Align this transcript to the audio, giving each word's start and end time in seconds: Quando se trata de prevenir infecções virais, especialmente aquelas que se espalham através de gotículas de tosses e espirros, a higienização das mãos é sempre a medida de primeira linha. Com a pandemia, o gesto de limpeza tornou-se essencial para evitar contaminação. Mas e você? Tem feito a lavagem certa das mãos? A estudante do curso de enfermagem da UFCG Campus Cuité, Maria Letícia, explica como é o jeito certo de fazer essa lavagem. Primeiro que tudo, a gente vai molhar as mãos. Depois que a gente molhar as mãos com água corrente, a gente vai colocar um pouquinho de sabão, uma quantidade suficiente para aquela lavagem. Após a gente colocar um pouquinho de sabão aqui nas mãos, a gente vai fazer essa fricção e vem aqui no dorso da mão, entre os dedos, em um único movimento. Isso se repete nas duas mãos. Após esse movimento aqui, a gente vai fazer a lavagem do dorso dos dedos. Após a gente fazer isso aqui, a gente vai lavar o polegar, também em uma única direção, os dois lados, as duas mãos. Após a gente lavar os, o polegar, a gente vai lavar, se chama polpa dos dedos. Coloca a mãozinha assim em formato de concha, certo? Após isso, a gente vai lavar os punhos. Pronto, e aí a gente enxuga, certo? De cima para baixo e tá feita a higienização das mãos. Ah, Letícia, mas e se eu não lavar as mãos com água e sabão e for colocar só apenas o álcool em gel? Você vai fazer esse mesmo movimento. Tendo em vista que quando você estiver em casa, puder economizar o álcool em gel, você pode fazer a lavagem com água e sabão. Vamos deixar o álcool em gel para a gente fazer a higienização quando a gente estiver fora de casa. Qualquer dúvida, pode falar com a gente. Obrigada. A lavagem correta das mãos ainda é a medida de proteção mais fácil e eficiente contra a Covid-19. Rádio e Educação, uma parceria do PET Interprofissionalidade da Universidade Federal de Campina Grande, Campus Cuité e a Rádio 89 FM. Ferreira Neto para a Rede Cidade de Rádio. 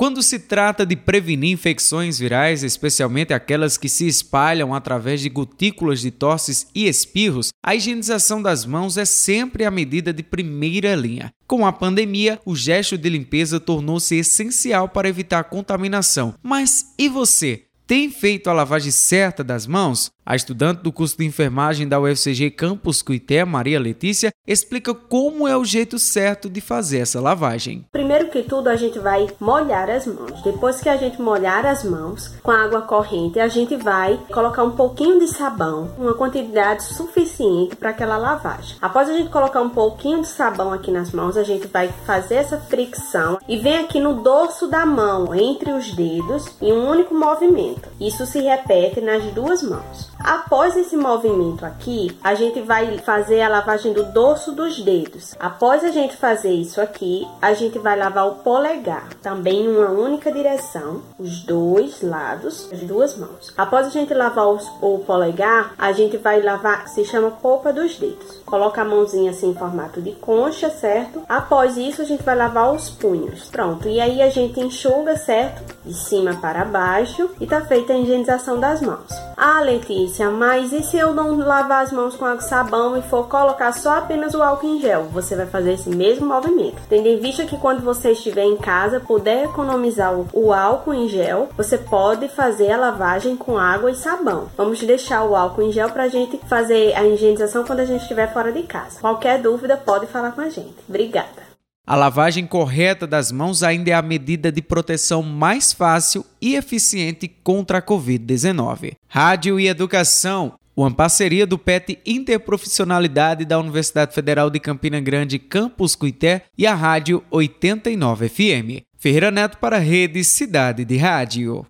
Quando 0.00 0.22
se 0.22 0.38
trata 0.38 0.86
de 0.86 0.96
prevenir 0.96 1.52
infecções 1.52 2.18
virais, 2.18 2.62
especialmente 2.62 3.34
aquelas 3.34 3.76
que 3.76 3.86
se 3.86 4.06
espalham 4.06 4.74
através 4.74 5.20
de 5.20 5.28
gotículas 5.28 6.00
de 6.00 6.10
tosses 6.10 6.66
e 6.74 6.88
espirros, 6.88 7.50
a 7.62 7.74
higienização 7.74 8.40
das 8.40 8.64
mãos 8.64 8.96
é 8.96 9.04
sempre 9.04 9.62
a 9.62 9.70
medida 9.70 10.10
de 10.10 10.22
primeira 10.22 10.94
linha. 10.94 11.30
Com 11.46 11.66
a 11.66 11.72
pandemia, 11.72 12.40
o 12.46 12.56
gesto 12.56 12.96
de 12.96 13.10
limpeza 13.10 13.60
tornou-se 13.60 14.16
essencial 14.16 14.88
para 14.88 15.06
evitar 15.06 15.44
contaminação. 15.44 16.32
Mas 16.42 16.94
e 16.98 17.06
você? 17.06 17.64
Tem 17.90 18.08
feito 18.08 18.48
a 18.48 18.52
lavagem 18.52 18.92
certa 18.92 19.42
das 19.42 19.66
mãos? 19.66 20.12
A 20.24 20.36
estudante 20.36 20.82
do 20.82 20.92
curso 20.92 21.18
de 21.18 21.24
enfermagem 21.24 21.88
da 21.88 21.98
UFCG 21.98 22.52
Campus 22.52 23.02
Cuité, 23.02 23.44
Maria 23.44 23.80
Letícia, 23.80 24.30
explica 24.46 24.94
como 24.94 25.48
é 25.48 25.56
o 25.56 25.64
jeito 25.64 25.98
certo 25.98 26.48
de 26.48 26.60
fazer 26.60 26.98
essa 26.98 27.20
lavagem. 27.20 27.84
Primeiro 27.90 28.28
que 28.28 28.44
tudo, 28.44 28.68
a 28.68 28.76
gente 28.76 28.96
vai 29.00 29.26
molhar 29.40 29.90
as 29.90 30.06
mãos. 30.06 30.40
Depois 30.44 30.80
que 30.80 30.88
a 30.88 30.96
gente 30.96 31.20
molhar 31.20 31.66
as 31.66 31.82
mãos 31.82 32.28
com 32.44 32.52
água 32.52 32.82
corrente, 32.82 33.40
a 33.40 33.48
gente 33.48 33.74
vai 33.74 34.20
colocar 34.32 34.62
um 34.62 34.76
pouquinho 34.76 35.18
de 35.18 35.26
sabão, 35.26 35.90
uma 35.98 36.14
quantidade 36.14 36.84
suficiente 36.84 37.74
para 37.74 37.90
aquela 37.90 38.16
lavagem. 38.16 38.76
Após 38.80 39.08
a 39.08 39.16
gente 39.16 39.30
colocar 39.30 39.62
um 39.62 39.70
pouquinho 39.70 40.20
de 40.20 40.28
sabão 40.28 40.72
aqui 40.72 40.92
nas 40.92 41.10
mãos, 41.10 41.36
a 41.36 41.42
gente 41.42 41.66
vai 41.66 41.88
fazer 42.06 42.36
essa 42.36 42.56
fricção 42.56 43.38
e 43.48 43.56
vem 43.56 43.78
aqui 43.78 43.98
no 43.98 44.22
dorso 44.22 44.68
da 44.68 44.86
mão, 44.86 45.34
entre 45.34 45.72
os 45.72 45.92
dedos, 45.92 46.46
em 46.60 46.72
um 46.72 46.88
único 46.88 47.14
movimento. 47.14 47.79
Isso 48.00 48.24
se 48.26 48.40
repete 48.40 49.00
nas 49.00 49.22
duas 49.32 49.62
mãos. 49.62 50.10
Após 50.18 50.76
esse 50.76 50.96
movimento 50.96 51.64
aqui, 51.64 52.16
a 52.22 52.34
gente 52.34 52.60
vai 52.60 52.98
fazer 52.98 53.40
a 53.42 53.48
lavagem 53.48 53.92
do 53.92 54.04
dorso 54.04 54.52
dos 54.52 54.80
dedos. 54.82 55.34
Após 55.38 55.82
a 55.84 55.90
gente 55.90 56.16
fazer 56.16 56.52
isso 56.52 56.80
aqui, 56.80 57.26
a 57.40 57.52
gente 57.54 57.78
vai 57.78 57.98
lavar 57.98 58.26
o 58.28 58.36
polegar, 58.36 59.08
também 59.22 59.64
em 59.64 59.68
uma 59.68 59.90
única 59.90 60.30
direção, 60.30 61.02
os 61.18 61.42
dois 61.42 62.02
lados, 62.02 62.68
as 62.72 62.80
duas 62.80 63.16
mãos. 63.16 63.52
Após 63.56 63.86
a 63.86 63.90
gente 63.90 64.12
lavar 64.12 64.48
os, 64.48 64.66
o 64.80 64.98
polegar, 64.98 65.74
a 65.78 65.92
gente 65.92 66.16
vai 66.16 66.42
lavar, 66.42 66.88
se 66.88 67.04
chama 67.04 67.30
polpa 67.30 67.72
dos 67.72 67.96
dedos. 67.96 68.40
Coloca 68.44 68.82
a 68.82 68.84
mãozinha 68.84 69.30
assim 69.30 69.50
em 69.50 69.54
formato 69.54 70.02
de 70.02 70.12
concha, 70.12 70.70
certo? 70.70 71.22
Após 71.28 71.76
isso, 71.76 72.02
a 72.02 72.04
gente 72.04 72.22
vai 72.22 72.36
lavar 72.36 72.74
os 72.74 72.90
punhos. 72.90 73.44
Pronto, 73.50 73.88
e 73.88 74.00
aí 74.00 74.20
a 74.20 74.28
gente 74.28 74.60
enxuga, 74.60 75.16
certo? 75.16 75.76
De 75.84 75.94
cima 75.94 76.34
para 76.34 76.64
baixo 76.64 77.30
e 77.40 77.46
tá 77.46 77.60
feita 77.70 77.92
a 77.92 77.96
higienização 77.96 78.58
das 78.58 78.82
mãos. 78.82 79.08
Ah, 79.36 79.60
Letícia, 79.60 80.28
mas 80.28 80.72
e 80.72 80.82
se 80.82 80.98
eu 80.98 81.14
não 81.14 81.38
lavar 81.38 81.84
as 81.84 81.92
mãos 81.92 82.16
com 82.16 82.24
água 82.24 82.42
e 82.42 82.44
sabão 82.44 82.96
e 82.96 83.02
for 83.02 83.28
colocar 83.28 83.70
só 83.70 83.98
apenas 83.98 84.34
o 84.34 84.42
álcool 84.42 84.66
em 84.66 84.80
gel? 84.80 85.04
Você 85.12 85.36
vai 85.36 85.46
fazer 85.46 85.74
esse 85.74 85.88
mesmo 85.88 86.26
movimento. 86.26 86.82
Tendo 86.88 87.06
em 87.06 87.20
vista 87.20 87.44
que 87.44 87.56
quando 87.56 87.80
você 87.80 88.10
estiver 88.10 88.42
em 88.42 88.56
casa, 88.56 88.98
puder 88.98 89.44
economizar 89.44 90.12
o 90.32 90.52
álcool 90.52 90.94
em 90.94 91.06
gel, 91.06 91.48
você 91.56 91.78
pode 91.78 92.26
fazer 92.26 92.72
a 92.72 92.76
lavagem 92.76 93.36
com 93.36 93.56
água 93.56 93.92
e 93.92 93.94
sabão. 93.94 94.48
Vamos 94.56 94.82
deixar 94.82 95.22
o 95.22 95.36
álcool 95.36 95.62
em 95.62 95.70
gel 95.70 95.90
para 95.90 96.02
a 96.02 96.08
gente 96.08 96.40
fazer 96.48 96.92
a 96.96 97.06
higienização 97.06 97.62
quando 97.62 97.80
a 97.80 97.84
gente 97.84 98.02
estiver 98.02 98.32
fora 98.32 98.50
de 98.50 98.64
casa. 98.64 98.98
Qualquer 99.00 99.40
dúvida, 99.40 99.76
pode 99.76 100.08
falar 100.08 100.32
com 100.32 100.40
a 100.40 100.48
gente. 100.48 100.74
Obrigada. 100.88 101.49
A 101.86 101.96
lavagem 101.96 102.46
correta 102.46 103.06
das 103.06 103.32
mãos 103.32 103.62
ainda 103.62 103.90
é 103.90 103.94
a 103.94 104.02
medida 104.02 104.52
de 104.52 104.62
proteção 104.62 105.22
mais 105.22 105.72
fácil 105.72 106.24
e 106.40 106.54
eficiente 106.54 107.28
contra 107.42 107.78
a 107.78 107.82
Covid-19. 107.82 108.92
Rádio 109.08 109.58
e 109.58 109.66
Educação, 109.66 110.54
uma 110.76 110.90
parceria 110.90 111.46
do 111.46 111.58
PET 111.58 111.98
Interprofissionalidade 112.06 113.44
da 113.44 113.58
Universidade 113.58 114.14
Federal 114.14 114.50
de 114.50 114.60
Campina 114.60 115.00
Grande, 115.00 115.38
Campus 115.38 115.94
Cuité 115.94 116.44
e 116.56 116.66
a 116.66 116.74
Rádio 116.74 117.24
89 117.30 118.28
FM. 118.28 118.84
Ferreira 118.96 119.30
Neto 119.30 119.58
para 119.58 119.76
a 119.76 119.80
Rede 119.80 120.22
Cidade 120.22 120.84
de 120.84 120.96
Rádio. 120.96 121.66